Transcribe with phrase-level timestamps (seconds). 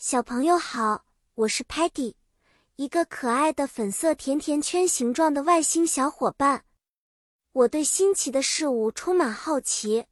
[0.00, 1.04] 小朋友好，
[1.34, 2.14] 我是 Patty，
[2.76, 6.64] 一个可爱的粉色甜甜圈形状的外星小伙伴。
[7.50, 10.06] 我对新奇的事物充满好奇，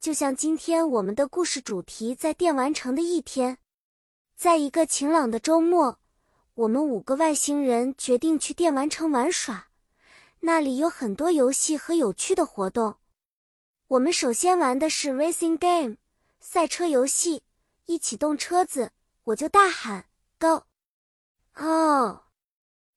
[0.00, 3.58] 就像今天我们的故事主题在电玩城的一天。
[4.34, 6.00] 在一个晴朗的周末，
[6.54, 9.68] 我们五个外星人决定去电玩城玩耍，
[10.40, 12.96] 那里有很多游戏和有趣的活动。
[13.86, 15.98] 我们首先玩的是 Racing Game
[16.40, 17.44] 赛车游戏，
[17.86, 18.90] 一启动车子。
[19.28, 20.06] 我就大喊
[20.38, 20.64] “Go”，
[21.56, 22.24] 哦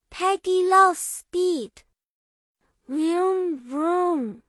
[0.09, 1.20] ，Peggy loves
[2.88, 4.41] speed，vroom vroom。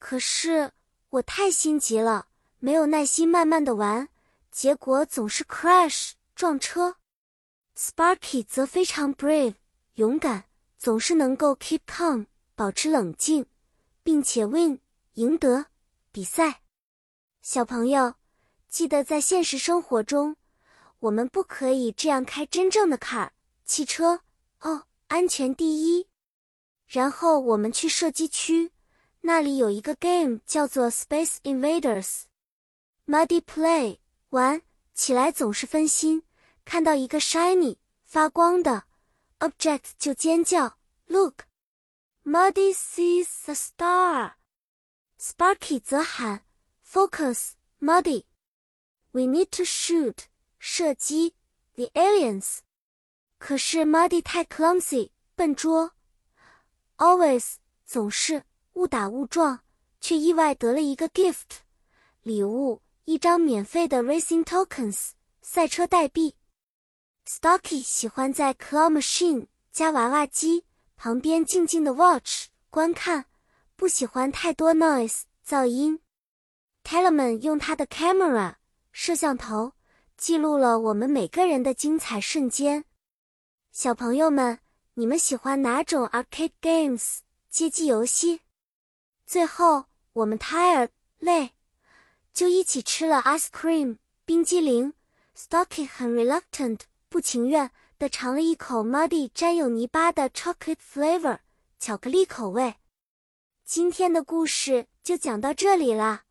[0.00, 0.72] 可是
[1.10, 2.26] 我太心急了，
[2.58, 4.08] 没有耐心慢慢的玩，
[4.50, 6.96] 结果总是 crash 撞车。
[7.76, 9.54] Sparky 则非常 brave
[9.94, 10.46] 勇敢，
[10.76, 12.26] 总是能够 keep calm
[12.56, 13.46] 保持冷静，
[14.02, 14.80] 并且 win
[15.12, 15.66] 赢得
[16.10, 16.62] 比赛。
[17.42, 18.16] 小朋友，
[18.68, 20.36] 记得在现实生活中。
[21.00, 23.30] 我们不可以这样开真正的 car
[23.64, 24.20] 汽车
[24.60, 26.08] 哦，安全第一。
[26.86, 28.72] 然后我们去射击区，
[29.20, 32.22] 那里有一个 game 叫做 Space Invaders。
[33.06, 33.98] Muddy Play
[34.30, 34.62] 玩
[34.94, 36.22] 起来总是分心，
[36.64, 38.84] 看到一个 shiny 发光的
[39.40, 40.78] object 就尖叫。
[41.06, 44.34] Look，Muddy sees a star。
[45.20, 46.44] Sparky 则喊
[46.86, 50.26] Focus，Muddy，We need to shoot。
[50.58, 51.34] 射击
[51.74, 52.58] the aliens，
[53.38, 55.92] 可是 Muddy 太 clumsy 笨拙
[56.96, 59.60] ，always 总是误打误撞，
[60.00, 61.60] 却意外得了一个 gift
[62.22, 65.10] 礼物，一张免费的 racing tokens
[65.42, 66.34] 赛车代币。
[67.26, 70.64] Stocky 喜欢在 claw machine 加娃娃机
[70.96, 73.26] 旁边静静的 watch 观看，
[73.76, 76.00] 不喜欢太多 noise 噪音。
[76.82, 78.54] Tellerman 用他的 camera
[78.92, 79.72] 摄像头。
[80.16, 82.86] 记录了我们每个人的精彩瞬间。
[83.70, 84.60] 小朋友们，
[84.94, 87.18] 你们喜欢哪种 arcade games
[87.50, 88.40] 街机游戏？
[89.26, 89.84] 最后，
[90.14, 90.88] 我们 tired
[91.18, 91.50] 累，
[92.32, 94.94] 就一起吃了 ice cream 冰激凌。
[95.36, 101.40] Stocky 很 reluctant 不情愿的尝了一口 muddy 沾有泥巴的 chocolate flavor
[101.78, 102.76] 巧克力口味。
[103.66, 106.22] 今天的故事就讲到这里了，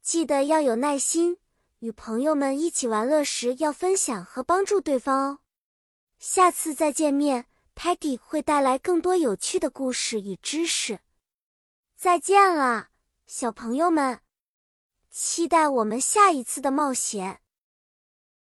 [0.00, 1.36] 记得要有耐心。
[1.80, 5.38] 与朋友们一起玩乐时，要分享和帮助对方哦。
[6.18, 11.00] 下次再见面，Peggy 会带来更多有趣的故事与知识。
[11.94, 12.88] 再见了，
[13.26, 14.20] 小朋友们，
[15.10, 17.40] 期待我们下一次的冒险。